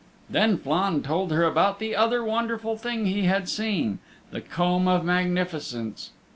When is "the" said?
1.77-1.95, 4.31-4.41